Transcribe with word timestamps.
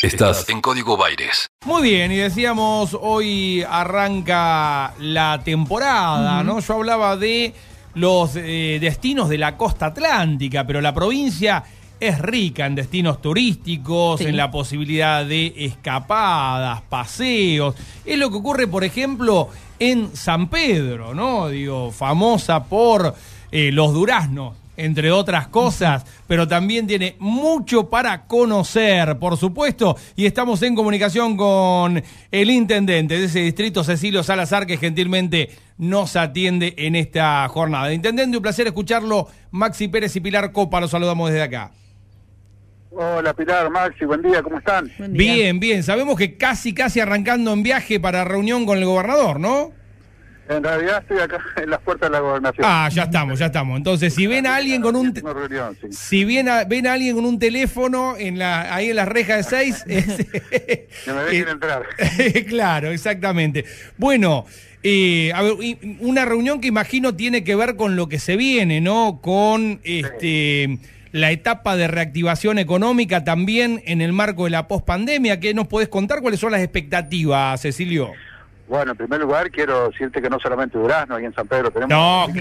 Estás 0.00 0.48
en 0.48 0.60
Código 0.60 0.96
Baires. 0.96 1.48
Muy 1.66 1.82
bien, 1.82 2.12
y 2.12 2.18
decíamos, 2.18 2.96
hoy 3.00 3.64
arranca 3.68 4.94
la 5.00 5.40
temporada, 5.44 6.44
¿no? 6.44 6.60
Yo 6.60 6.74
hablaba 6.74 7.16
de 7.16 7.52
los 7.94 8.36
eh, 8.36 8.78
destinos 8.80 9.28
de 9.28 9.38
la 9.38 9.56
costa 9.56 9.86
atlántica, 9.86 10.64
pero 10.64 10.80
la 10.80 10.94
provincia 10.94 11.64
es 11.98 12.16
rica 12.20 12.66
en 12.66 12.76
destinos 12.76 13.20
turísticos, 13.20 14.20
en 14.20 14.36
la 14.36 14.52
posibilidad 14.52 15.26
de 15.26 15.52
escapadas, 15.56 16.80
paseos. 16.82 17.74
Es 18.04 18.16
lo 18.16 18.30
que 18.30 18.36
ocurre, 18.36 18.68
por 18.68 18.84
ejemplo, 18.84 19.48
en 19.80 20.14
San 20.14 20.48
Pedro, 20.48 21.12
¿no? 21.12 21.48
Digo, 21.48 21.90
famosa 21.90 22.62
por 22.62 23.16
eh, 23.50 23.72
los 23.72 23.92
duraznos 23.92 24.54
entre 24.78 25.10
otras 25.10 25.48
cosas, 25.48 26.06
pero 26.26 26.48
también 26.48 26.86
tiene 26.86 27.16
mucho 27.18 27.90
para 27.90 28.26
conocer, 28.26 29.18
por 29.18 29.36
supuesto, 29.36 29.96
y 30.16 30.24
estamos 30.24 30.62
en 30.62 30.74
comunicación 30.74 31.36
con 31.36 32.02
el 32.30 32.50
intendente 32.50 33.18
de 33.18 33.24
ese 33.24 33.40
distrito, 33.40 33.84
Cecilio 33.84 34.22
Salazar, 34.22 34.66
que 34.66 34.78
gentilmente 34.78 35.50
nos 35.76 36.16
atiende 36.16 36.74
en 36.78 36.96
esta 36.96 37.46
jornada. 37.48 37.92
Intendente, 37.92 38.36
un 38.36 38.42
placer 38.42 38.66
escucharlo. 38.68 39.28
Maxi 39.50 39.88
Pérez 39.88 40.14
y 40.16 40.20
Pilar 40.20 40.52
Copa, 40.52 40.80
los 40.80 40.90
saludamos 40.90 41.30
desde 41.30 41.42
acá. 41.42 41.72
Hola 42.90 43.34
Pilar, 43.34 43.70
Maxi, 43.70 44.04
buen 44.04 44.22
día, 44.22 44.42
¿cómo 44.42 44.58
están? 44.58 44.90
Bien, 45.10 45.60
bien, 45.60 45.82
sabemos 45.82 46.16
que 46.16 46.36
casi, 46.36 46.72
casi 46.72 47.00
arrancando 47.00 47.52
en 47.52 47.62
viaje 47.62 48.00
para 48.00 48.24
reunión 48.24 48.64
con 48.64 48.78
el 48.78 48.84
gobernador, 48.86 49.38
¿no? 49.38 49.72
En 50.48 50.64
realidad 50.64 51.02
estoy 51.02 51.18
acá 51.18 51.38
en 51.62 51.70
las 51.70 51.80
puertas 51.80 52.08
de 52.08 52.12
la 52.12 52.20
gobernación. 52.20 52.66
Ah, 52.68 52.88
ya 52.90 53.04
estamos, 53.04 53.38
ya 53.38 53.46
estamos. 53.46 53.76
Entonces, 53.76 54.14
si 54.14 54.26
ven 54.26 54.46
a 54.46 54.56
alguien 54.56 54.80
con 54.80 54.96
un... 54.96 55.14
Si 55.90 56.24
ven 56.24 56.48
a, 56.48 56.64
ven 56.64 56.86
a 56.86 56.94
alguien 56.94 57.14
con 57.14 57.26
un 57.26 57.38
teléfono 57.38 58.16
en 58.16 58.38
la, 58.38 58.74
ahí 58.74 58.90
en 58.90 58.96
las 58.96 59.08
rejas 59.08 59.50
de 59.50 59.56
seis... 59.56 59.84
que 59.86 60.88
me 61.06 61.22
dejen 61.24 61.48
entrar. 61.52 61.82
claro, 62.48 62.90
exactamente. 62.90 63.64
Bueno, 63.98 64.46
eh, 64.82 65.32
a 65.34 65.42
ver, 65.42 65.54
una 66.00 66.24
reunión 66.24 66.60
que 66.60 66.68
imagino 66.68 67.14
tiene 67.14 67.44
que 67.44 67.54
ver 67.54 67.76
con 67.76 67.96
lo 67.96 68.08
que 68.08 68.18
se 68.18 68.36
viene, 68.36 68.80
¿no? 68.80 69.20
Con 69.20 69.80
este... 69.84 70.78
la 71.12 71.30
etapa 71.30 71.76
de 71.76 71.88
reactivación 71.88 72.58
económica 72.58 73.22
también 73.22 73.82
en 73.84 74.00
el 74.00 74.14
marco 74.14 74.44
de 74.44 74.50
la 74.50 74.66
pospandemia. 74.66 75.40
¿Qué 75.40 75.52
nos 75.52 75.68
podés 75.68 75.88
contar? 75.88 76.22
¿Cuáles 76.22 76.40
son 76.40 76.52
las 76.52 76.62
expectativas, 76.62 77.60
Cecilio? 77.60 78.12
Bueno, 78.68 78.92
en 78.92 78.98
primer 78.98 79.20
lugar 79.20 79.50
quiero 79.50 79.88
decirte 79.88 80.20
que 80.20 80.28
no 80.28 80.38
solamente 80.38 80.76
Durazno, 80.78 81.14
aquí 81.14 81.24
en 81.24 81.34
San 81.34 81.48
Pedro 81.48 81.70
tenemos 81.70 81.90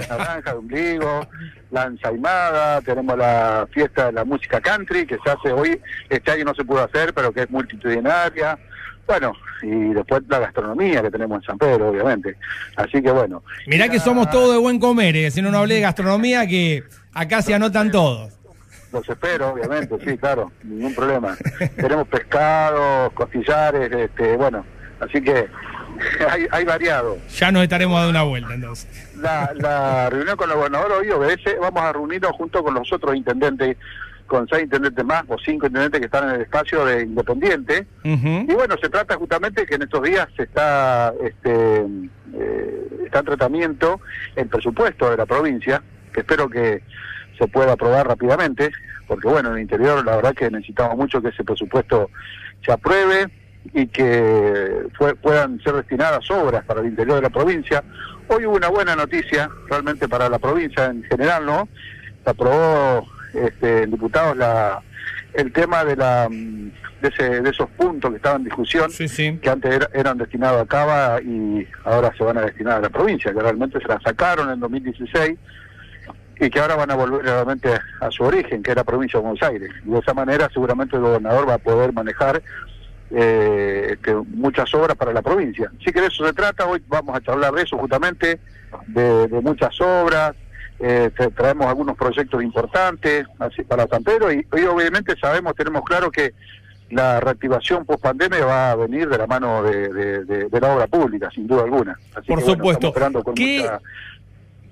la 0.09 0.17
naranja 0.17 0.51
de 0.51 0.57
ombligo, 0.57 1.27
la 1.71 1.83
ensaimada, 1.85 2.81
tenemos 2.81 3.17
la 3.17 3.65
fiesta 3.71 4.07
de 4.07 4.11
la 4.11 4.25
música 4.25 4.59
country 4.59 5.05
que 5.05 5.17
se 5.23 5.29
hace 5.29 5.53
hoy, 5.53 5.79
este 6.09 6.31
año 6.31 6.43
no 6.43 6.53
se 6.53 6.65
pudo 6.65 6.83
hacer, 6.83 7.13
pero 7.13 7.31
que 7.31 7.43
es 7.43 7.49
multitudinaria. 7.49 8.59
Bueno, 9.07 9.31
y 9.61 9.93
después 9.93 10.21
la 10.27 10.39
gastronomía 10.39 11.01
que 11.01 11.09
tenemos 11.09 11.37
en 11.37 11.43
San 11.43 11.57
Pedro, 11.57 11.89
obviamente. 11.89 12.35
Así 12.75 13.01
que 13.01 13.09
bueno. 13.09 13.41
Mirá 13.65 13.87
que 13.87 13.99
somos 13.99 14.29
todos 14.29 14.51
de 14.51 14.59
buen 14.59 14.79
comer, 14.79 15.15
¿eh? 15.15 15.31
si 15.31 15.41
no, 15.41 15.49
no 15.49 15.59
hablé 15.59 15.75
de 15.75 15.81
gastronomía, 15.81 16.45
que 16.45 16.83
acá 17.13 17.41
se 17.41 17.53
anotan 17.53 17.89
todos. 17.89 18.33
Los 18.91 19.07
espero, 19.07 19.49
obviamente, 19.53 19.95
sí, 20.03 20.17
claro, 20.17 20.51
ningún 20.63 20.93
problema. 20.93 21.37
tenemos 21.77 22.05
pescado, 22.09 23.11
costillares, 23.11 23.89
este, 23.91 24.35
bueno, 24.35 24.65
así 24.99 25.21
que 25.21 25.47
hay, 26.51 26.65
variado. 26.65 27.17
Ya 27.35 27.51
nos 27.51 27.63
estaremos 27.63 27.95
dando 27.95 28.09
una 28.11 28.23
vuelta 28.23 28.53
entonces. 28.53 28.87
La, 29.15 30.09
reunión 30.09 30.37
con 30.37 30.49
el 30.49 30.55
gobernador 30.55 30.91
hoy 30.91 31.09
obedece, 31.09 31.55
vamos 31.59 31.81
a 31.81 31.93
reunirnos 31.93 32.31
junto 32.33 32.63
con 32.63 32.73
los 32.73 32.91
otros 32.91 33.15
intendentes, 33.15 33.77
con 34.25 34.47
seis 34.47 34.63
intendentes 34.63 35.03
más 35.05 35.23
o 35.27 35.37
cinco 35.39 35.67
intendentes 35.67 35.99
que 35.99 36.05
están 36.05 36.29
en 36.29 36.35
el 36.35 36.41
espacio 36.41 36.85
de 36.85 37.03
Independiente. 37.03 37.87
Y 38.03 38.53
bueno, 38.53 38.75
se 38.81 38.89
trata 38.89 39.15
justamente 39.15 39.65
que 39.65 39.75
en 39.75 39.83
estos 39.83 40.03
días 40.03 40.27
se 40.35 40.43
está, 40.43 41.13
este, 41.23 41.85
eh, 42.33 42.87
está 43.05 43.19
en 43.19 43.25
tratamiento 43.25 44.01
el 44.35 44.47
presupuesto 44.47 45.09
de 45.09 45.17
la 45.17 45.25
provincia, 45.25 45.81
que 46.13 46.21
espero 46.21 46.49
que 46.49 46.81
se 47.37 47.47
pueda 47.47 47.73
aprobar 47.73 48.07
rápidamente, 48.07 48.71
porque 49.07 49.27
bueno, 49.27 49.49
en 49.49 49.55
el 49.55 49.61
interior 49.61 50.03
la 50.05 50.15
verdad 50.17 50.33
que 50.33 50.49
necesitamos 50.49 50.97
mucho 50.97 51.21
que 51.21 51.29
ese 51.29 51.43
presupuesto 51.43 52.09
se 52.65 52.71
apruebe 52.71 53.29
y 53.73 53.87
que 53.87 54.87
puedan 55.21 55.59
ser 55.61 55.73
destinadas 55.73 56.29
obras 56.31 56.63
para 56.65 56.81
el 56.81 56.87
interior 56.87 57.15
de 57.15 57.21
la 57.23 57.29
provincia. 57.29 57.83
Hoy 58.27 58.45
hubo 58.45 58.55
una 58.55 58.69
buena 58.69 58.95
noticia 58.95 59.49
realmente 59.69 60.07
para 60.07 60.29
la 60.29 60.39
provincia 60.39 60.85
en 60.85 61.03
general, 61.03 61.45
¿no? 61.45 61.67
Se 62.23 62.29
aprobó 62.29 63.07
este, 63.33 63.83
el 63.83 63.91
diputado 63.91 64.35
la, 64.35 64.81
el 65.33 65.51
tema 65.53 65.85
de 65.85 65.95
la 65.95 66.27
de, 66.29 67.07
ese, 67.09 67.41
de 67.41 67.49
esos 67.49 67.69
puntos 67.71 68.09
que 68.11 68.17
estaban 68.17 68.41
en 68.41 68.45
discusión, 68.45 68.89
que 68.91 69.49
antes 69.49 69.87
eran 69.93 70.17
destinados 70.17 70.61
a 70.61 70.65
Cava 70.65 71.21
y 71.21 71.67
ahora 71.83 72.11
se 72.17 72.23
van 72.23 72.37
a 72.37 72.41
destinar 72.41 72.77
a 72.77 72.81
la 72.81 72.89
provincia, 72.89 73.31
que 73.31 73.39
realmente 73.39 73.79
se 73.79 73.87
la 73.87 73.99
sacaron 73.99 74.49
en 74.51 74.59
2016 74.59 75.37
y 76.39 76.49
que 76.49 76.59
ahora 76.59 76.75
van 76.75 76.91
a 76.91 76.95
volver 76.95 77.23
realmente 77.23 77.69
a 77.99 78.11
su 78.11 78.23
origen, 78.23 78.61
que 78.61 78.71
era 78.71 78.83
provincia 78.83 79.19
de 79.19 79.25
Buenos 79.25 79.43
Aires. 79.43 79.71
Y 79.85 79.89
de 79.89 79.99
esa 79.99 80.13
manera 80.13 80.49
seguramente 80.53 80.95
el 80.95 81.01
gobernador 81.01 81.47
va 81.49 81.55
a 81.55 81.59
poder 81.59 81.93
manejar 81.93 82.41
eh, 83.11 83.97
que 84.03 84.13
muchas 84.13 84.73
obras 84.73 84.97
para 84.97 85.13
la 85.13 85.21
provincia. 85.21 85.71
Sí 85.83 85.91
que 85.91 86.01
de 86.01 86.07
eso 86.07 86.25
se 86.25 86.33
trata, 86.33 86.65
hoy 86.65 86.81
vamos 86.87 87.15
a 87.15 87.31
hablar 87.31 87.53
de 87.53 87.63
eso 87.63 87.77
justamente, 87.77 88.39
de, 88.87 89.27
muchas 89.41 89.79
obras, 89.79 90.35
eh, 90.79 91.09
traemos 91.35 91.67
algunos 91.67 91.97
proyectos 91.97 92.43
importantes 92.43 93.25
así 93.39 93.63
para 93.63 93.87
San 93.87 94.03
Pedro 94.03 94.31
y 94.31 94.45
hoy 94.51 94.65
obviamente 94.65 95.15
sabemos, 95.19 95.55
tenemos 95.55 95.83
claro 95.83 96.11
que 96.11 96.33
la 96.89 97.19
reactivación 97.19 97.85
post 97.85 98.01
pandemia 98.01 98.45
va 98.45 98.71
a 98.71 98.75
venir 98.75 99.09
de 99.09 99.17
la 99.17 99.27
mano 99.27 99.63
de, 99.63 100.47
la 100.51 100.73
obra 100.73 100.87
pública, 100.87 101.29
sin 101.31 101.47
duda 101.47 101.63
alguna. 101.63 101.97
Por 102.25 102.41
supuesto. 102.41 102.93
¿Qué 103.35 103.69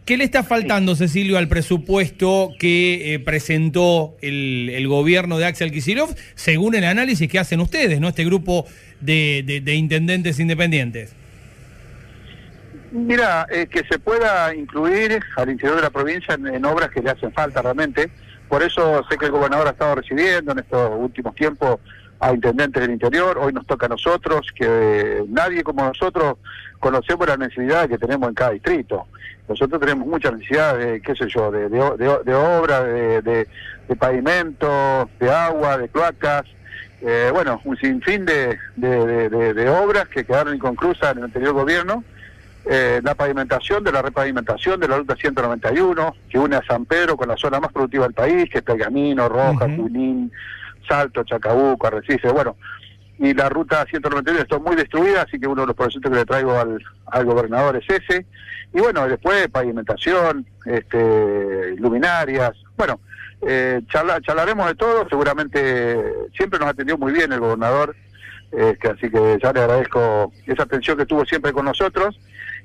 le 0.08 0.24
está 0.24 0.44
faltando, 0.44 0.96
Cecilio, 0.96 1.38
al 1.38 1.48
presupuesto 1.48 2.52
que 2.60 3.16
eh, 3.16 3.20
presentó 3.20 4.16
el, 4.22 4.88
gobierno 4.88 5.40
de 5.40 5.46
Axel 5.46 5.72
Kicillof, 5.72 6.14
según 6.36 6.76
el 6.76 6.84
análisis 6.84 7.30
que 7.30 7.40
hacen 7.40 7.60
ustedes, 7.60 8.00
¿no? 8.00 8.10
Este 8.10 8.24
grupo 8.24 8.66
de, 9.02 9.64
intendentes 9.76 10.40
independientes. 10.40 11.16
Mira, 12.92 13.48
eh, 13.52 13.68
que 13.68 13.84
se 13.90 13.98
pueda 13.98 14.54
incluir 14.56 15.20
al 15.36 15.50
interior 15.50 15.78
de 15.78 15.82
la 15.82 15.90
provincia 15.90 16.36
en, 16.36 16.64
obras 16.66 16.92
que 16.92 17.02
le 17.02 17.10
hacen 17.10 17.34
falta 17.34 17.62
realmente. 17.62 18.10
Por 18.48 18.62
eso 18.62 19.04
sé 19.10 19.18
que 19.18 19.26
el 19.26 19.32
gobernador 19.32 19.68
ha 19.68 19.72
estado 19.72 19.96
recibiendo 19.96 20.52
en 20.52 20.60
estos 20.60 20.92
últimos 20.96 21.34
tiempos 21.34 21.80
a 22.20 22.34
intendentes 22.34 22.82
del 22.82 22.92
interior, 22.92 23.38
hoy 23.38 23.54
nos 23.54 23.66
toca 23.66 23.86
a 23.86 23.90
nosotros, 23.90 24.48
que 24.56 25.24
nadie 25.28 25.64
como 25.64 25.84
nosotros 25.84 26.38
conocemos 26.80 27.28
la 27.28 27.38
necesidad 27.38 27.90
que 27.90 27.98
tenemos 27.98 28.30
en 28.30 28.36
cada 28.36 28.52
distrito. 28.52 29.06
Nosotros 29.48 29.80
tenemos 29.80 30.08
mucha 30.08 30.32
necesidad 30.32 30.78
de, 30.78 31.02
qué 31.02 31.16
sé 31.16 31.28
yo, 31.30 31.52
de, 31.52 31.70
de, 31.70 31.78
de, 32.24 32.34
obra, 32.34 32.84
de, 32.84 33.22
de, 33.22 33.96
pavimento, 33.96 35.10
de 35.20 35.32
agua, 35.32 35.78
de 35.78 35.88
cloacas, 35.90 36.46
eh, 37.02 37.30
bueno, 37.32 37.62
un 37.66 37.78
sinfín 37.78 38.26
de, 38.26 38.58
de, 38.76 39.70
obras 39.70 40.08
que 40.08 40.26
quedaron 40.26 40.56
inconclusas 40.56 41.12
en 41.12 41.20
el 41.20 41.24
anterior 41.26 41.54
gobierno. 41.54 42.04
Eh, 42.68 43.00
la 43.04 43.14
pavimentación 43.14 43.84
de 43.84 43.92
la 43.92 44.02
repavimentación 44.02 44.80
de 44.80 44.88
la 44.88 44.98
ruta 44.98 45.16
191, 45.16 46.16
que 46.28 46.40
une 46.40 46.56
a 46.56 46.64
San 46.64 46.86
Pedro 46.86 47.16
con 47.16 47.28
la 47.28 47.38
zona 47.38 47.60
más 47.60 47.72
productiva 47.72 48.06
del 48.06 48.16
país, 48.16 48.50
que 48.50 48.58
es 48.58 48.64
Pergamino, 48.64 49.30
Roja, 49.30 49.66
uh 49.66 50.30
Salto, 50.88 51.24
Chacabuco, 51.24 51.88
Arrecife, 51.88 52.30
bueno, 52.30 52.58
y 53.18 53.34
la 53.34 53.50
ruta 53.50 53.86
191 53.90 54.42
está 54.42 54.60
muy 54.60 54.76
destruida, 54.76 55.24
así 55.24 55.40
que 55.40 55.48
uno 55.48 55.62
de 55.62 55.68
los 55.68 55.76
proyectos 55.76 56.12
que 56.12 56.18
le 56.18 56.26
traigo 56.26 56.60
al, 56.60 56.84
al 57.08 57.26
gobernador 57.26 57.78
es 57.78 57.90
ese. 57.90 58.26
Y 58.74 58.80
bueno, 58.80 59.08
después 59.08 59.48
pavimentación, 59.48 60.46
este, 60.66 61.76
luminarias, 61.78 62.52
bueno, 62.76 63.00
eh, 63.42 63.82
charla, 63.90 64.20
charlaremos 64.22 64.68
de 64.68 64.76
todo, 64.76 65.08
seguramente 65.08 66.04
siempre 66.36 66.60
nos 66.60 66.70
atendió 66.70 66.98
muy 66.98 67.14
bien 67.14 67.32
el 67.32 67.40
gobernador, 67.40 67.96
que 68.52 68.88
así 68.88 69.10
que 69.10 69.38
ya 69.44 69.52
le 69.52 69.60
agradezco 69.60 70.32
esa 70.46 70.64
atención 70.64 70.98
que 70.98 71.06
tuvo 71.06 71.26
siempre 71.26 71.52
con 71.52 71.66
nosotros 71.66 72.18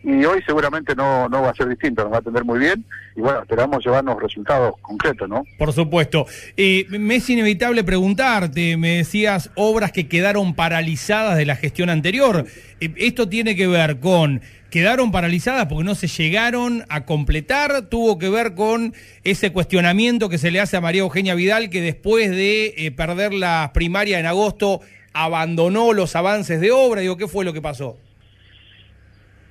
y 0.03 0.25
hoy 0.25 0.41
seguramente 0.47 0.95
no, 0.95 1.29
no 1.29 1.43
va 1.43 1.51
a 1.51 1.55
ser 1.55 1.69
distinto, 1.69 2.03
nos 2.03 2.13
va 2.13 2.17
a 2.17 2.21
atender 2.21 2.45
muy 2.45 2.59
bien 2.59 2.85
y 3.15 3.21
bueno, 3.21 3.43
esperamos 3.43 3.85
llevarnos 3.85 4.21
resultados 4.21 4.75
concretos, 4.81 5.29
¿no? 5.29 5.45
Por 5.59 5.73
supuesto. 5.73 6.27
Eh, 6.57 6.87
me 6.89 7.17
es 7.17 7.29
inevitable 7.29 7.85
preguntarte, 7.85 8.77
me 8.77 8.97
decías 8.99 9.51
obras 9.57 9.93
que 9.93 10.09
quedaron 10.09 10.55
paralizadas 10.55 11.37
de 11.37 11.47
la 11.47 11.57
gestión 11.57 11.91
anterior. 11.91 12.47
Eh, 12.81 12.93
¿Esto 12.97 13.29
tiene 13.29 13.55
que 13.57 13.67
ver 13.67 14.01
con 14.01 14.41
quedaron 14.71 15.11
paralizadas 15.11 15.67
porque 15.67 15.85
no 15.85 15.95
se 15.95 16.07
llegaron 16.07 16.85
a 16.89 17.05
completar? 17.05 17.89
¿Tuvo 17.89 18.19
que 18.19 18.31
ver 18.31 18.55
con 18.55 18.95
ese 19.25 19.53
cuestionamiento 19.53 20.29
que 20.29 20.39
se 20.39 20.51
le 20.51 20.61
hace 20.61 20.77
a 20.77 20.81
María 20.81 21.03
Eugenia 21.03 21.35
Vidal 21.35 21.69
que 21.69 21.83
después 21.83 22.31
de 22.31 22.75
eh, 22.77 22.91
perder 22.93 23.35
la 23.35 23.73
primaria 23.75 24.19
en 24.19 24.27
agosto 24.27 24.81
abandonó 25.13 25.93
los 25.93 26.17
avances 26.17 26.61
de 26.61 26.71
obra? 26.71 27.03
Digo, 27.03 27.17
¿qué 27.19 27.29
fue 27.29 27.45
lo 27.45 27.53
que 27.53 27.61
pasó? 27.61 27.99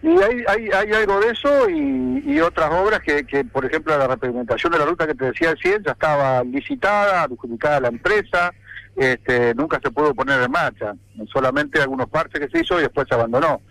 Y 0.01 0.07
hay, 0.07 0.43
hay, 0.47 0.69
hay 0.71 0.93
algo 0.93 1.19
de 1.19 1.31
eso 1.31 1.69
y, 1.69 2.39
otras 2.39 2.71
obras 2.71 3.01
que, 3.01 3.25
que, 3.25 3.43
por 3.43 3.65
ejemplo, 3.65 3.97
la 3.97 4.07
repavimentación 4.07 4.71
de 4.71 4.79
la 4.79 4.85
ruta 4.85 5.05
que 5.05 5.13
te 5.13 5.25
decía 5.25 5.51
el 5.51 5.57
100 5.57 5.83
ya 5.83 5.91
estaba 5.91 6.41
licitada, 6.43 7.23
adjudicada 7.23 7.77
a 7.77 7.81
la 7.81 7.87
empresa, 7.89 8.53
este, 8.95 9.53
nunca 9.55 9.79
se 9.83 9.91
pudo 9.91 10.13
poner 10.13 10.41
en 10.41 10.51
marcha, 10.51 10.93
solamente 11.31 11.81
algunos 11.81 12.09
parches 12.09 12.39
que 12.39 12.49
se 12.49 12.63
hizo 12.63 12.79
y 12.79 12.83
después 12.83 13.07
se 13.09 13.15
abandonó. 13.15 13.61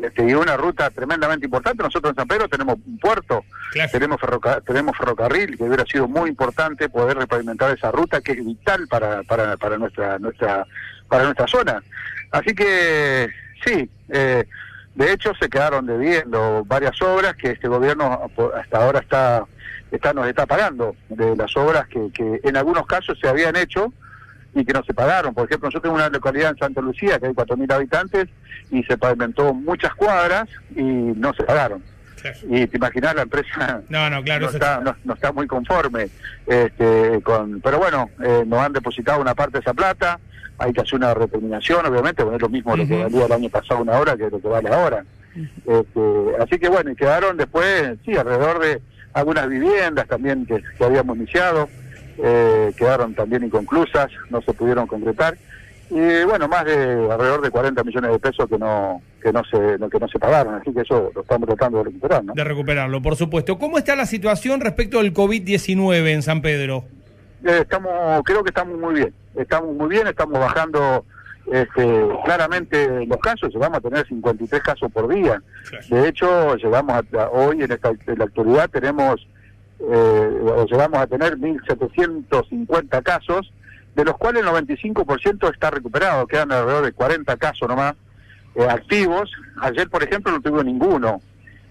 Este, 0.00 0.24
y 0.28 0.34
una 0.34 0.56
ruta 0.56 0.88
tremendamente 0.90 1.46
importante. 1.46 1.82
Nosotros 1.82 2.12
en 2.12 2.16
San 2.16 2.28
Pedro 2.28 2.48
tenemos 2.48 2.76
un 2.86 2.98
puerto, 2.98 3.44
tenemos, 3.90 4.20
tenemos 4.64 4.96
ferrocarril, 4.96 5.56
que 5.56 5.64
hubiera 5.64 5.84
sido 5.84 6.06
muy 6.06 6.30
importante 6.30 6.88
poder 6.88 7.16
repavimentar 7.16 7.76
esa 7.76 7.90
ruta 7.90 8.20
que 8.20 8.32
es 8.32 8.44
vital 8.44 8.86
para, 8.88 9.22
para, 9.24 9.56
para 9.56 9.78
nuestra 9.78 10.18
nuestra 10.18 10.66
para 11.08 11.24
nuestra 11.24 11.46
zona. 11.48 11.82
Así 12.30 12.54
que 12.54 13.28
sí, 13.64 13.90
eh, 14.10 14.44
de 14.94 15.12
hecho 15.12 15.32
se 15.34 15.48
quedaron 15.48 15.86
debiendo 15.86 16.64
varias 16.66 17.00
obras 17.02 17.36
que 17.36 17.50
este 17.52 17.68
gobierno 17.68 18.30
hasta 18.56 18.78
ahora 18.78 19.00
está, 19.00 19.44
está 19.90 20.12
nos 20.12 20.26
está 20.26 20.46
pagando 20.46 20.96
de 21.08 21.36
las 21.36 21.56
obras 21.56 21.86
que, 21.88 22.10
que 22.12 22.40
en 22.42 22.56
algunos 22.56 22.86
casos 22.86 23.18
se 23.20 23.28
habían 23.28 23.56
hecho 23.56 23.92
y 24.54 24.64
que 24.64 24.72
no 24.72 24.82
se 24.82 24.94
pagaron. 24.94 25.34
Por 25.34 25.46
ejemplo, 25.46 25.68
nosotros 25.68 25.82
tenemos 25.82 26.00
una 26.00 26.10
localidad 26.10 26.50
en 26.50 26.58
Santa 26.58 26.80
Lucía 26.80 27.18
que 27.18 27.26
hay 27.26 27.32
4.000 27.32 27.72
habitantes 27.72 28.28
y 28.70 28.82
se 28.84 28.98
pavimentó 28.98 29.54
muchas 29.54 29.94
cuadras 29.94 30.48
y 30.74 30.82
no 30.82 31.32
se 31.34 31.44
pagaron. 31.44 31.82
Y 32.48 32.66
te 32.66 32.76
imaginas 32.76 33.14
la 33.14 33.22
empresa 33.22 33.80
no, 33.88 34.10
no, 34.10 34.22
claro, 34.22 34.50
está, 34.50 34.82
no, 35.04 35.14
está 35.14 35.32
muy 35.32 35.46
conforme. 35.46 36.08
Este, 36.46 37.20
con, 37.22 37.60
pero 37.60 37.78
bueno, 37.78 38.10
eh, 38.22 38.44
nos 38.46 38.60
han 38.60 38.72
depositado 38.72 39.20
una 39.20 39.34
parte 39.34 39.54
de 39.54 39.60
esa 39.60 39.72
plata, 39.72 40.20
hay 40.60 40.72
que 40.72 40.82
hacer 40.82 40.96
una 40.96 41.14
determinación, 41.14 41.84
obviamente, 41.86 42.22
porque 42.22 42.36
es 42.36 42.42
lo 42.42 42.48
mismo 42.48 42.76
lo 42.76 42.86
que 42.86 43.02
valía 43.02 43.26
el 43.26 43.32
año 43.32 43.48
pasado 43.48 43.80
una 43.80 43.98
hora 43.98 44.16
que 44.16 44.30
lo 44.30 44.40
que 44.40 44.48
vale 44.48 44.68
ahora. 44.68 45.04
este, 45.66 46.00
así 46.40 46.58
que 46.58 46.68
bueno, 46.68 46.90
y 46.90 46.96
quedaron 46.96 47.36
después, 47.36 47.96
sí, 48.04 48.16
alrededor 48.16 48.60
de 48.60 48.80
algunas 49.12 49.48
viviendas 49.48 50.06
también 50.06 50.46
que, 50.46 50.62
que 50.76 50.84
habíamos 50.84 51.16
iniciado 51.16 51.68
eh, 52.22 52.72
quedaron 52.76 53.14
también 53.14 53.44
inconclusas, 53.44 54.10
no 54.28 54.42
se 54.42 54.52
pudieron 54.52 54.86
concretar 54.86 55.38
y 55.90 56.24
bueno, 56.24 56.46
más 56.48 56.64
de 56.66 57.08
alrededor 57.10 57.40
de 57.40 57.50
40 57.50 57.82
millones 57.82 58.12
de 58.12 58.18
pesos 58.18 58.48
que 58.48 58.58
no 58.58 59.02
que 59.22 59.32
no 59.32 59.42
se 59.44 59.58
que 59.90 59.98
no 59.98 60.08
se 60.08 60.18
pagaron, 60.18 60.54
así 60.54 60.72
que 60.72 60.82
eso 60.82 61.10
lo 61.14 61.22
estamos 61.22 61.48
tratando 61.48 61.78
de 61.78 61.84
recuperar, 61.84 62.24
¿no? 62.24 62.34
De 62.34 62.44
recuperarlo, 62.44 63.02
por 63.02 63.16
supuesto. 63.16 63.58
¿Cómo 63.58 63.78
está 63.78 63.96
la 63.96 64.06
situación 64.06 64.60
respecto 64.60 64.98
del 64.98 65.12
COVID-19 65.12 66.08
en 66.10 66.22
San 66.22 66.42
Pedro? 66.42 66.84
Eh, 67.44 67.60
estamos 67.62 68.22
creo 68.24 68.44
que 68.44 68.50
estamos 68.50 68.78
muy 68.78 68.94
bien. 68.94 69.14
Estamos 69.34 69.74
muy 69.74 69.88
bien, 69.88 70.06
estamos 70.06 70.38
bajando 70.38 71.04
este, 71.50 72.08
claramente 72.24 73.06
los 73.06 73.18
casos, 73.18 73.52
llegamos 73.52 73.78
a 73.78 73.80
tener 73.80 74.06
53 74.06 74.62
casos 74.62 74.90
por 74.92 75.08
día. 75.08 75.42
De 75.88 76.08
hecho, 76.08 76.56
llegamos 76.56 77.02
hoy 77.32 77.62
en, 77.62 77.72
esta, 77.72 77.90
en 77.90 78.18
la 78.18 78.24
actualidad 78.24 78.68
tenemos 78.70 79.26
eh, 79.80 80.66
llegamos 80.70 80.98
a 80.98 81.06
tener 81.06 81.38
1.750 81.38 83.02
casos, 83.02 83.52
de 83.94 84.04
los 84.04 84.16
cuales 84.18 84.42
el 84.42 84.48
95% 84.48 85.52
está 85.52 85.70
recuperado, 85.70 86.26
quedan 86.26 86.52
alrededor 86.52 86.84
de 86.84 86.92
40 86.92 87.36
casos 87.36 87.68
nomás 87.68 87.94
eh, 88.54 88.66
activos. 88.68 89.30
Ayer, 89.62 89.88
por 89.88 90.02
ejemplo, 90.02 90.32
no 90.32 90.40
tuvo 90.40 90.62
ninguno, 90.62 91.20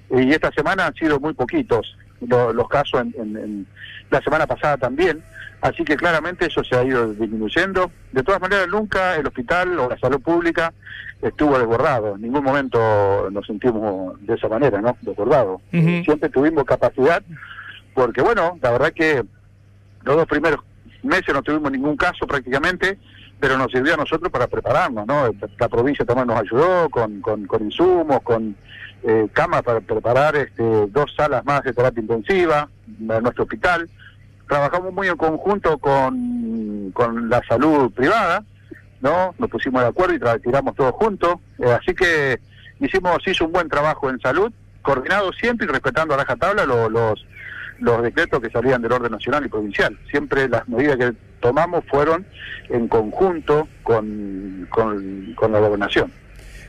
y 0.09 0.31
esta 0.31 0.51
semana 0.51 0.87
han 0.87 0.95
sido 0.95 1.19
muy 1.19 1.33
poquitos 1.33 1.95
los 2.21 2.67
casos 2.67 3.01
en, 3.01 3.67
la 4.09 4.21
semana 4.21 4.47
pasada 4.47 4.77
también, 4.77 5.23
así 5.61 5.83
que 5.83 5.95
claramente 5.95 6.47
eso 6.47 6.63
se 6.63 6.75
ha 6.75 6.83
ido 6.83 7.13
disminuyendo. 7.13 7.91
De 8.11 8.23
todas 8.23 8.41
maneras, 8.41 8.67
nunca 8.67 9.15
el 9.15 9.27
hospital 9.27 9.77
o 9.79 9.89
la 9.89 9.97
salud 9.99 10.19
pública 10.19 10.73
estuvo 11.21 11.59
desbordado, 11.59 12.15
en 12.15 12.21
ningún 12.21 12.43
momento 12.43 13.29
nos 13.29 13.45
sentimos 13.45 14.19
de 14.25 14.33
esa 14.33 14.47
manera, 14.47 14.81
¿no? 14.81 14.97
Desbordado. 15.01 15.61
Siempre 15.71 16.29
tuvimos 16.29 16.63
capacidad 16.63 17.21
porque 17.93 18.21
bueno, 18.21 18.57
la 18.61 18.71
verdad 18.71 18.93
que 18.93 19.25
los 20.03 20.15
dos 20.15 20.25
primeros 20.25 20.61
meses 21.03 21.33
no 21.33 21.41
tuvimos 21.41 21.71
ningún 21.71 21.95
caso 21.95 22.27
prácticamente, 22.27 22.97
pero 23.39 23.57
nos 23.57 23.71
sirvió 23.71 23.93
a 23.93 23.97
nosotros 23.97 24.31
para 24.31 24.47
prepararnos, 24.47 25.07
¿no? 25.07 25.31
La 25.57 25.69
provincia 25.69 26.05
también 26.05 26.27
nos 26.27 26.39
ayudó 26.39 26.89
con, 26.89 27.21
con, 27.21 27.47
insumos, 27.61 28.21
con 28.21 28.55
eh, 29.03 29.27
camas 29.31 29.61
para 29.61 29.79
preparar 29.79 30.35
este, 30.35 30.63
dos 30.87 31.13
salas 31.15 31.45
más 31.45 31.63
de 31.63 31.73
terapia 31.73 32.01
intensiva 32.01 32.67
en 32.99 33.23
nuestro 33.23 33.43
hospital. 33.43 33.89
Trabajamos 34.47 34.93
muy 34.93 35.07
en 35.07 35.15
conjunto 35.15 35.77
con, 35.77 36.91
con 36.91 37.29
la 37.29 37.41
salud 37.47 37.91
privada, 37.91 38.43
¿no? 38.99 39.33
Nos 39.37 39.49
pusimos 39.49 39.81
de 39.83 39.87
acuerdo 39.87 40.15
y 40.15 40.41
tiramos 40.41 40.75
todos 40.75 40.91
juntos, 40.93 41.35
eh, 41.59 41.71
así 41.71 41.93
que 41.93 42.39
hicimos, 42.79 43.19
hizo 43.25 43.45
un 43.45 43.53
buen 43.53 43.69
trabajo 43.69 44.09
en 44.09 44.19
salud, 44.19 44.51
coordinado 44.81 45.31
siempre 45.33 45.65
y 45.65 45.69
respetando 45.69 46.13
a 46.13 46.17
la 46.17 46.25
tabla 46.25 46.65
los 46.65 46.91
los 46.91 47.25
decretos 48.01 48.41
que 48.41 48.49
salían 48.49 48.81
del 48.81 48.91
orden 48.91 49.11
nacional 49.11 49.45
y 49.45 49.49
provincial. 49.49 49.97
Siempre 50.09 50.47
las 50.47 50.67
medidas 50.67 50.97
que 50.97 51.13
tomamos 51.39 51.83
fueron 51.89 52.25
en 52.69 52.87
conjunto 52.87 53.67
con, 53.83 54.67
con, 54.69 55.51
la 55.51 55.59
gobernación. 55.59 56.11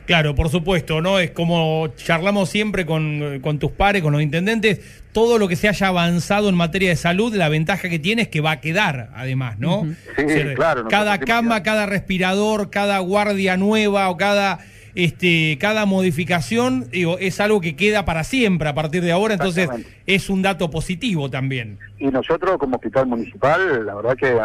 Claro, 0.05 0.35
por 0.35 0.49
supuesto, 0.49 0.99
¿no? 1.01 1.19
Es 1.19 1.31
como 1.31 1.87
charlamos 1.95 2.49
siempre 2.49 2.85
con, 2.85 3.39
con, 3.41 3.59
tus 3.59 3.71
pares, 3.71 4.01
con 4.01 4.11
los 4.11 4.21
intendentes, 4.21 4.81
todo 5.11 5.37
lo 5.37 5.47
que 5.47 5.55
se 5.55 5.69
haya 5.69 5.87
avanzado 5.87 6.49
en 6.49 6.55
materia 6.55 6.89
de 6.89 6.95
salud, 6.95 7.33
la 7.35 7.49
ventaja 7.49 7.87
que 7.87 7.99
tiene 7.99 8.23
es 8.23 8.27
que 8.27 8.41
va 8.41 8.51
a 8.51 8.61
quedar, 8.61 9.09
además, 9.15 9.59
¿no? 9.59 9.85
Sí, 10.17 10.25
claro. 10.55 10.87
Cada 10.89 11.19
cama, 11.19 11.63
cada 11.63 11.85
respirador, 11.85 12.71
cada 12.71 12.99
guardia 12.99 13.57
nueva 13.57 14.09
o 14.09 14.17
cada 14.17 14.59
este, 14.95 15.57
cada 15.59 15.85
modificación 15.85 16.89
digo, 16.91 17.17
es 17.19 17.39
algo 17.39 17.61
que 17.61 17.75
queda 17.75 18.05
para 18.05 18.23
siempre 18.23 18.69
a 18.69 18.75
partir 18.75 19.03
de 19.03 19.11
ahora, 19.11 19.33
entonces 19.33 19.69
es 20.05 20.29
un 20.29 20.41
dato 20.41 20.69
positivo 20.69 21.29
también. 21.29 21.79
Y 21.99 22.07
nosotros 22.07 22.57
como 22.57 22.75
hospital 22.75 23.07
municipal, 23.07 23.85
la 23.85 23.95
verdad 23.95 24.15
que 24.15 24.39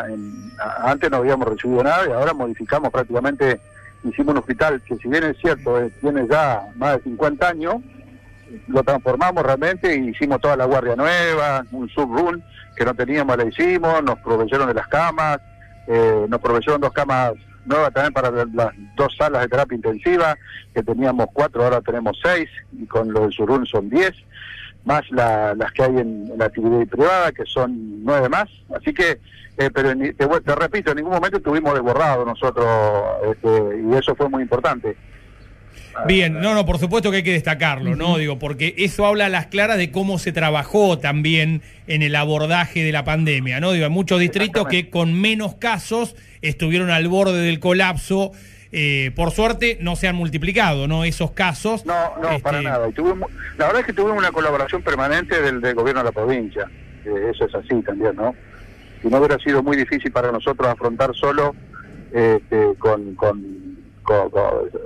antes 0.83 1.11
no 1.11 1.19
habíamos 1.19 1.49
recibido 1.49 1.83
nada 1.83 2.07
y 2.09 2.13
ahora 2.13 2.33
modificamos 2.33 2.91
prácticamente, 2.91 3.61
hicimos 4.05 4.33
un 4.33 4.39
hospital 4.39 4.83
que 4.87 4.97
si 4.97 5.09
bien 5.09 5.25
es 5.25 5.37
cierto, 5.39 5.81
eh, 5.81 5.91
tiene 6.01 6.27
ya 6.29 6.63
más 6.77 6.97
de 6.97 7.03
50 7.05 7.49
años, 7.49 7.77
lo 8.69 8.83
transformamos 8.83 9.43
realmente 9.43 9.97
y 9.97 10.11
hicimos 10.11 10.41
toda 10.41 10.57
la 10.57 10.65
guardia 10.67 10.95
nueva, 10.97 11.65
un 11.73 11.89
subrun 11.89 12.43
que 12.77 12.85
no 12.85 12.95
teníamos, 12.95 13.37
la 13.37 13.45
hicimos, 13.45 14.03
nos 14.05 14.19
proveyeron 14.21 14.69
de 14.69 14.75
las 14.75 14.87
camas, 14.89 15.39
eh, 15.87 16.27
nos 16.29 16.41
proveyeron 16.41 16.81
dos 16.81 16.93
camas 16.93 17.33
nueva 17.67 17.91
también 17.91 18.13
para 18.13 18.31
las 18.31 18.75
dos 18.97 19.15
salas 19.17 19.43
de 19.43 19.49
terapia 19.49 19.77
intensiva, 19.77 20.37
que 20.75 20.83
teníamos 20.83 21.27
cuatro, 21.33 21.65
ahora 21.65 21.81
tenemos 21.81 22.19
seis, 22.23 22.49
y 22.73 22.87
con 22.87 23.13
lo 23.13 23.23
del 23.23 23.33
Surún 23.33 23.67
son 23.67 23.91
diez, 23.91 24.13
más 24.85 25.03
las 25.11 25.73
que 25.73 25.83
hay 25.83 25.99
en, 25.99 26.33
la 26.39 26.47
actividad 26.47 26.87
privada, 26.87 27.33
que 27.33 27.45
son 27.45 28.05
nueve 28.05 28.29
más. 28.29 28.49
Así 28.75 28.95
que, 28.95 29.19
eh, 29.59 29.71
pero 29.75 29.93
te, 29.95 30.55
repito, 30.55 30.91
en 30.93 30.99
ningún 30.99 31.13
momento 31.13 31.39
estuvimos 31.39 31.75
desbordados 31.75 32.27
nosotros, 32.27 32.67
este, 33.31 33.83
y 33.85 33.95
eso 33.95 34.15
fue 34.15 34.29
muy 34.29 34.43
importante. 34.43 34.97
Bien, 36.05 36.41
no, 36.41 36.55
no, 36.55 36.67
por 36.67 36.79
supuesto 36.79 37.11
que 37.11 37.19
hay 37.19 37.23
que 37.23 37.33
destacarlo, 37.33 37.97
¿no? 37.97 38.19
Digo, 38.19 38.39
porque 38.39 38.75
eso 38.79 39.07
habla 39.07 39.27
a 39.27 39.29
las 39.29 39.47
claras 39.47 39.79
de 39.79 39.91
cómo 39.91 40.19
se 40.19 40.33
trabajó 40.33 40.99
también 40.99 41.63
en 41.87 42.03
el 42.03 42.15
abordaje 42.15 42.85
de 42.85 42.93
la 42.93 43.05
pandemia, 43.05 43.61
¿no? 43.61 43.73
Digo, 43.73 43.87
hay 43.87 43.91
muchos 43.91 44.21
distritos 44.21 44.67
que 44.69 44.91
con 44.91 45.19
menos 45.19 45.55
casos 45.55 46.15
estuvieron 46.43 46.91
al 46.91 47.09
borde 47.09 47.41
del 47.41 47.61
colapso. 47.61 48.33
Eh, 48.73 49.13
por 49.15 49.31
suerte 49.31 49.79
no 49.81 49.97
se 49.97 50.07
han 50.07 50.17
multiplicado, 50.17 50.87
¿no? 50.87 51.05
Esos 51.05 51.31
casos. 51.31 51.87
No, 51.87 51.95
no, 52.21 52.39
para 52.41 52.59
este, 52.59 52.69
nada. 52.69 52.89
la 53.59 53.67
verdad 53.67 53.81
es 53.81 53.87
que 53.87 53.93
tuvimos 53.93 54.19
una 54.19 54.33
colaboración 54.33 54.83
permanente 54.83 55.41
del, 55.41 55.61
gobierno 55.75 56.01
de 56.03 56.05
la 56.05 56.13
provincia. 56.13 56.69
eso 57.05 57.47
es 57.47 57.55
así 57.55 57.81
también, 57.83 58.17
¿no? 58.17 58.35
Si 59.01 59.09
no 59.09 59.19
hubiera 59.19 59.39
sido 59.39 59.63
muy 59.63 59.77
difícil 59.77 60.13
para 60.13 60.31
nosotros 60.31 60.69
afrontar 60.69 61.15
solo 61.15 61.55
este, 62.13 62.75
con 62.79 63.15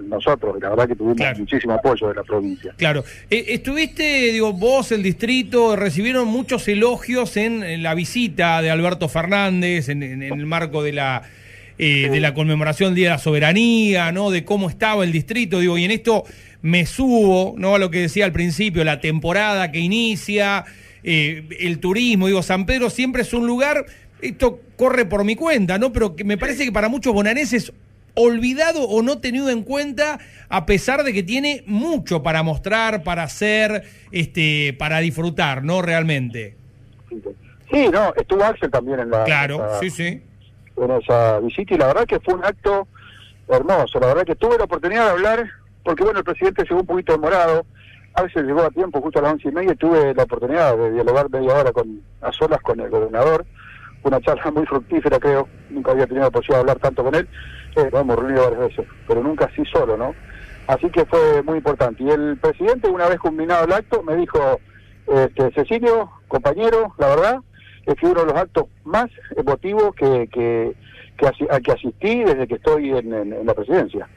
nosotros, 0.08 0.56
la 0.60 0.70
verdad 0.70 0.88
que 0.88 0.96
tuvimos 0.96 1.38
muchísimo 1.38 1.74
apoyo 1.74 2.08
de 2.08 2.14
la 2.14 2.22
provincia. 2.22 2.74
Claro, 2.76 3.04
eh, 3.30 3.46
estuviste, 3.48 4.32
digo, 4.32 4.52
vos, 4.52 4.92
el 4.92 5.02
distrito, 5.02 5.76
recibieron 5.76 6.28
muchos 6.28 6.66
elogios 6.68 7.36
en, 7.36 7.82
la 7.82 7.94
visita 7.94 8.60
de 8.62 8.70
Alberto 8.70 9.08
Fernández, 9.08 9.88
en, 9.88 10.02
el 10.02 10.46
marco 10.46 10.82
de 10.82 10.92
la... 10.92 11.22
Eh, 11.82 12.10
de 12.10 12.20
la 12.20 12.34
conmemoración 12.34 12.90
del 12.90 12.96
Día 12.96 13.06
de 13.06 13.14
la 13.14 13.18
Soberanía, 13.18 14.12
¿no? 14.12 14.30
De 14.30 14.44
cómo 14.44 14.68
estaba 14.68 15.02
el 15.02 15.12
distrito, 15.12 15.60
digo, 15.60 15.78
y 15.78 15.86
en 15.86 15.92
esto 15.92 16.24
me 16.60 16.84
subo, 16.84 17.54
¿no? 17.56 17.74
A 17.74 17.78
lo 17.78 17.90
que 17.90 18.00
decía 18.00 18.26
al 18.26 18.32
principio, 18.32 18.84
la 18.84 19.00
temporada 19.00 19.72
que 19.72 19.78
inicia, 19.78 20.66
eh, 21.02 21.44
el 21.58 21.78
turismo, 21.78 22.26
digo, 22.26 22.42
San 22.42 22.66
Pedro 22.66 22.90
siempre 22.90 23.22
es 23.22 23.32
un 23.32 23.46
lugar, 23.46 23.86
esto 24.20 24.60
corre 24.76 25.06
por 25.06 25.24
mi 25.24 25.36
cuenta, 25.36 25.78
¿no? 25.78 25.90
Pero 25.90 26.16
que 26.16 26.24
me 26.24 26.36
parece 26.36 26.64
que 26.64 26.72
para 26.72 26.90
muchos 26.90 27.14
bonaerenses 27.14 27.72
olvidado 28.14 28.82
o 28.82 29.02
no 29.02 29.20
tenido 29.20 29.50
en 29.50 29.62
cuenta 29.62 30.18
a 30.48 30.66
pesar 30.66 31.04
de 31.04 31.12
que 31.12 31.22
tiene 31.22 31.62
mucho 31.66 32.22
para 32.22 32.42
mostrar, 32.42 33.02
para 33.02 33.22
hacer, 33.22 33.84
este, 34.10 34.74
para 34.78 34.98
disfrutar, 34.98 35.62
¿no? 35.62 35.82
Realmente. 35.82 36.56
Sí, 37.70 37.88
no, 37.88 38.12
estuvo 38.16 38.44
Axel 38.44 38.70
también 38.70 39.00
en 39.00 39.10
la 39.10 39.24
Claro, 39.24 39.64
sí, 39.80 39.90
sí. 39.90 40.22
En 40.76 40.90
esa 40.90 41.38
visita 41.40 41.74
y 41.74 41.78
la 41.78 41.86
verdad 41.86 42.06
que 42.06 42.18
fue 42.20 42.34
un 42.34 42.44
acto 42.44 42.88
hermoso, 43.48 44.00
la 44.00 44.08
verdad 44.08 44.24
que 44.24 44.34
tuve 44.34 44.58
la 44.58 44.64
oportunidad 44.64 45.04
de 45.06 45.10
hablar, 45.10 45.50
porque 45.84 46.02
bueno, 46.02 46.18
el 46.18 46.24
presidente 46.24 46.64
llegó 46.64 46.80
un 46.80 46.86
poquito 46.86 47.12
demorado, 47.12 47.64
a 48.14 48.22
veces 48.22 48.44
llegó 48.44 48.62
a 48.62 48.70
tiempo, 48.70 49.00
justo 49.00 49.18
a 49.18 49.22
las 49.22 49.32
once 49.32 49.48
y 49.48 49.52
media, 49.52 49.74
tuve 49.74 50.14
la 50.14 50.24
oportunidad 50.24 50.76
de 50.76 50.92
dialogar 50.92 51.30
media 51.30 51.54
hora 51.54 51.72
con, 51.72 52.00
a 52.20 52.32
solas 52.32 52.60
con 52.60 52.80
el 52.80 52.90
gobernador, 52.90 53.46
una 54.02 54.20
charla 54.20 54.50
muy 54.50 54.66
fructífera, 54.66 55.18
creo. 55.18 55.48
Nunca 55.70 55.92
había 55.92 56.06
tenido 56.06 56.24
la 56.24 56.30
posibilidad 56.30 56.58
de 56.58 56.70
hablar 56.70 56.78
tanto 56.78 57.04
con 57.04 57.14
él. 57.14 57.28
Eh, 57.76 57.90
hemos 57.92 58.18
reunido 58.18 58.44
varias 58.44 58.60
veces, 58.60 58.86
pero 59.06 59.22
nunca 59.22 59.46
así 59.46 59.64
solo, 59.66 59.96
¿no? 59.96 60.14
Así 60.66 60.88
que 60.90 61.04
fue 61.04 61.42
muy 61.42 61.58
importante. 61.58 62.02
Y 62.02 62.10
el 62.10 62.38
presidente, 62.38 62.88
una 62.88 63.08
vez 63.08 63.18
culminado 63.18 63.64
el 63.64 63.72
acto, 63.72 64.02
me 64.02 64.16
dijo, 64.16 64.60
este, 65.06 65.50
Cecilio, 65.52 66.10
compañero, 66.28 66.94
la 66.98 67.08
verdad, 67.08 67.40
es 67.86 67.94
que 67.94 68.06
uno 68.06 68.20
de 68.20 68.26
los 68.26 68.36
actos 68.36 68.66
más 68.84 69.10
emotivos 69.36 69.94
que, 69.94 70.28
que, 70.32 70.74
que, 71.16 71.60
que 71.62 71.72
asistí 71.72 72.24
desde 72.24 72.46
que 72.46 72.54
estoy 72.54 72.90
en, 72.90 73.46
la 73.46 73.54
presidencia. 73.54 74.08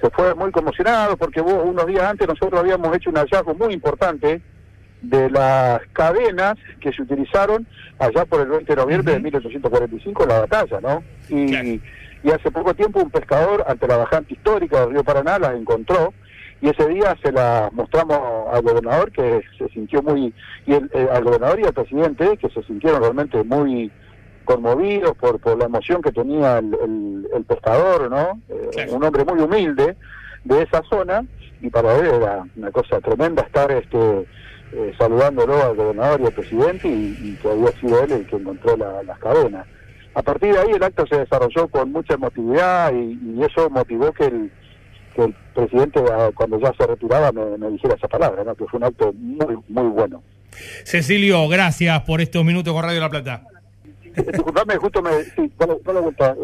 Se 0.00 0.08
fue 0.10 0.34
muy 0.34 0.50
conmocionado 0.50 1.16
porque 1.16 1.40
vos, 1.40 1.62
unos 1.64 1.86
días 1.86 2.04
antes 2.04 2.26
nosotros 2.26 2.60
habíamos 2.60 2.96
hecho 2.96 3.10
un 3.10 3.16
hallazgo 3.16 3.54
muy 3.54 3.74
importante 3.74 4.40
de 5.02 5.30
las 5.30 5.80
cadenas 5.92 6.56
que 6.80 6.92
se 6.92 7.02
utilizaron 7.02 7.66
allá 7.98 8.24
por 8.24 8.40
el 8.40 8.48
20 8.48 8.66
de 8.66 8.76
noviembre 8.76 9.12
de 9.14 9.20
1845 9.20 10.22
en 10.22 10.28
la 10.28 10.40
batalla, 10.40 10.80
¿no? 10.80 11.02
Y, 11.28 11.80
y 12.22 12.30
hace 12.30 12.50
poco 12.50 12.74
tiempo 12.74 13.00
un 13.00 13.10
pescador 13.10 13.64
ante 13.66 13.86
la 13.86 13.96
bajante 13.96 14.34
histórica 14.34 14.80
del 14.80 14.90
río 14.90 15.04
Paraná 15.04 15.38
las 15.38 15.54
encontró 15.54 16.12
y 16.60 16.68
ese 16.68 16.86
día 16.88 17.16
se 17.22 17.32
la 17.32 17.70
mostramos 17.72 18.18
al 18.52 18.62
gobernador 18.62 19.10
que 19.12 19.42
se 19.56 19.68
sintió 19.70 20.02
muy 20.02 20.34
y 20.66 20.74
el, 20.74 20.90
eh, 20.92 21.08
al 21.10 21.24
gobernador 21.24 21.60
y 21.60 21.64
al 21.64 21.72
presidente 21.72 22.36
que 22.36 22.50
se 22.50 22.62
sintieron 22.64 23.00
realmente 23.00 23.42
muy 23.42 23.90
conmovidos 24.44 25.16
por, 25.16 25.40
por 25.40 25.58
la 25.58 25.66
emoción 25.66 26.02
que 26.02 26.12
tenía 26.12 26.58
el, 26.58 27.26
el, 27.34 27.44
pescador 27.44 28.10
no 28.10 28.40
eh, 28.48 28.88
un 28.90 29.02
hombre 29.02 29.24
muy 29.24 29.40
humilde 29.40 29.96
de 30.44 30.62
esa 30.62 30.82
zona 30.90 31.24
y 31.62 31.70
para 31.70 31.96
él 31.96 32.06
era 32.06 32.44
una 32.56 32.70
cosa 32.70 33.00
tremenda 33.00 33.42
estar 33.42 33.70
este 33.72 34.26
eh, 34.72 34.92
saludándolo 34.98 35.62
al 35.62 35.76
gobernador 35.76 36.20
y 36.20 36.26
al 36.26 36.32
presidente 36.32 36.88
y, 36.88 37.38
que 37.42 37.48
había 37.48 37.72
sido 37.80 38.02
él 38.04 38.12
el 38.12 38.26
que 38.26 38.36
encontró 38.36 38.76
las 38.76 39.18
cadenas 39.18 39.66
a 40.14 40.22
partir 40.22 40.52
de 40.52 40.58
ahí 40.58 40.70
el 40.74 40.82
acto 40.82 41.06
se 41.06 41.18
desarrolló 41.18 41.68
con 41.68 41.92
mucha 41.92 42.14
emotividad 42.14 42.92
y 42.92 43.42
eso 43.42 43.70
motivó 43.70 44.12
que 44.12 44.24
el 44.24 44.50
que 45.14 45.24
el 45.24 45.34
presidente 45.54 46.00
ah, 46.12 46.30
cuando 46.34 46.58
ya 46.60 46.72
se 46.78 46.86
retiraba 46.86 47.32
me, 47.32 47.70
dijera 47.70 47.94
esa 47.94 48.08
palabra, 48.08 48.44
¿no? 48.44 48.54
que 48.54 48.64
fue 48.66 48.78
un 48.78 48.84
acto 48.84 49.12
muy, 49.12 49.56
muy 49.68 49.88
bueno. 49.88 50.22
Cecilio, 50.84 51.48
gracias 51.48 52.00
por 52.02 52.20
estos 52.20 52.44
minutos 52.44 52.72
con 52.72 52.82
Radio 52.82 53.00
La 53.00 53.10
Plata. 53.10 53.42
Disculpame, 54.14 54.76
justo 54.76 55.02
me... 55.02 55.10
Sí, 55.22 55.52
vuelta. 55.84 56.36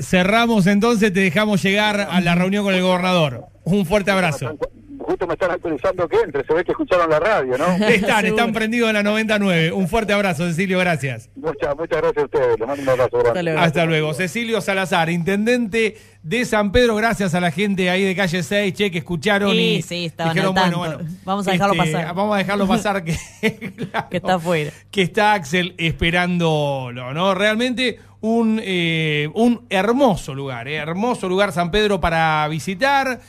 cerramos 0.00 0.66
entonces, 0.66 1.12
te 1.12 1.20
dejamos 1.20 1.62
llegar 1.62 2.00
a 2.00 2.20
la 2.20 2.34
reunión 2.34 2.64
con 2.64 2.74
el 2.74 2.82
gobernador. 2.82 3.46
Un 3.64 3.86
fuerte 3.86 4.10
abrazo 4.10 4.58
justo 5.06 5.26
me 5.26 5.34
están 5.34 5.52
actualizando 5.52 6.08
que 6.08 6.16
entre, 6.16 6.44
se 6.44 6.52
ve 6.52 6.64
que 6.64 6.72
escucharon 6.72 7.08
la 7.08 7.20
radio, 7.20 7.56
¿no? 7.56 7.66
Están, 7.86 8.26
están 8.26 8.52
prendidos 8.52 8.88
en 8.88 8.94
la 8.94 9.02
99. 9.02 9.72
Un 9.72 9.88
fuerte 9.88 10.12
abrazo, 10.12 10.46
Cecilio, 10.46 10.78
gracias. 10.78 11.30
Muchas, 11.36 11.76
muchas 11.76 12.02
gracias 12.02 12.22
a 12.22 12.24
ustedes, 12.24 12.58
les 12.58 12.68
mando 12.68 12.82
un 12.82 12.88
abrazo 12.88 13.18
grande. 13.18 13.52
Hasta 13.52 13.84
luego. 13.84 14.12
Cecilio 14.14 14.60
Salazar, 14.60 15.08
intendente 15.08 15.96
de 16.22 16.44
San 16.44 16.72
Pedro, 16.72 16.96
gracias 16.96 17.34
a 17.34 17.40
la 17.40 17.52
gente 17.52 17.88
ahí 17.88 18.02
de 18.02 18.16
calle 18.16 18.42
6, 18.42 18.74
che, 18.74 18.90
que 18.90 18.98
escucharon 18.98 19.54
y 19.54 19.80
sí, 19.82 20.12
dijeron, 20.18 20.54
bueno, 20.54 20.78
bueno, 20.78 20.98
vamos 21.24 21.46
a 21.46 21.52
dejarlo 21.52 21.74
este, 21.74 21.92
pasar. 21.92 22.14
Vamos 22.14 22.34
a 22.34 22.38
dejarlo 22.38 22.66
pasar 22.66 23.04
que, 23.04 23.16
que 24.10 24.16
está 24.16 24.34
afuera. 24.34 24.72
Que 24.90 25.02
está 25.02 25.34
Axel 25.34 25.74
esperándolo, 25.78 27.14
¿no? 27.14 27.34
Realmente 27.34 28.00
un, 28.20 28.60
eh, 28.62 29.28
un 29.34 29.66
hermoso 29.70 30.34
lugar, 30.34 30.66
eh, 30.66 30.74
hermoso 30.74 31.28
lugar 31.28 31.52
San 31.52 31.70
Pedro 31.70 32.00
para 32.00 32.48
visitar 32.48 33.20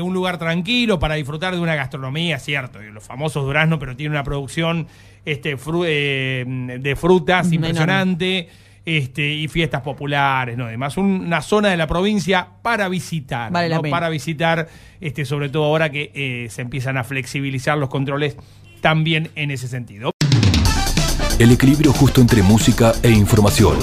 un 0.00 0.14
lugar 0.14 0.38
tranquilo 0.38 0.98
para 0.98 1.16
disfrutar 1.16 1.54
de 1.54 1.60
una 1.60 1.74
gastronomía, 1.74 2.38
cierto, 2.38 2.80
los 2.80 3.04
famosos 3.04 3.44
duraznos, 3.44 3.78
pero 3.78 3.94
tiene 3.96 4.14
una 4.14 4.24
producción 4.24 4.86
este, 5.24 5.56
eh, 5.86 6.44
de 6.80 6.96
frutas 6.96 7.52
impresionante. 7.52 8.48
Este, 8.84 9.24
y 9.24 9.46
fiestas 9.46 9.80
populares, 9.82 10.58
¿no? 10.58 10.64
Además, 10.64 10.96
una 10.96 11.40
zona 11.40 11.68
de 11.68 11.76
la 11.76 11.86
provincia 11.86 12.48
para 12.62 12.88
visitar, 12.88 13.52
para 13.52 14.08
visitar, 14.08 14.68
este, 15.00 15.24
sobre 15.24 15.50
todo 15.50 15.66
ahora 15.66 15.92
que 15.92 16.10
eh, 16.12 16.48
se 16.50 16.62
empiezan 16.62 16.96
a 16.96 17.04
flexibilizar 17.04 17.78
los 17.78 17.88
controles 17.88 18.36
también 18.80 19.30
en 19.36 19.52
ese 19.52 19.68
sentido. 19.68 20.10
El 21.38 21.52
equilibrio 21.52 21.92
justo 21.92 22.20
entre 22.20 22.42
música 22.42 22.92
e 23.04 23.10
información. 23.10 23.78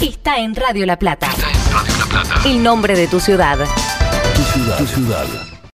Está 0.00 0.38
en 0.38 0.54
Radio 0.54 0.86
La 0.86 0.98
Plata. 0.98 1.26
Está 1.26 1.48
en 1.50 1.72
Radio 1.72 1.98
La 1.98 2.06
Plata. 2.06 2.48
El 2.48 2.62
nombre 2.62 2.96
de 2.96 3.08
tu 3.08 3.20
ciudad. 3.20 3.58
Tu 4.34 4.42
ciudad. 4.42 4.78
Tu 4.78 4.86
ciudad. 4.86 5.53